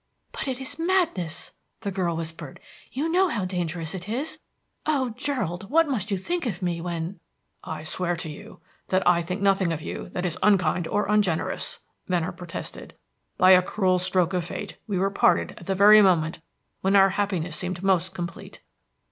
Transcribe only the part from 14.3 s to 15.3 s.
of fate we were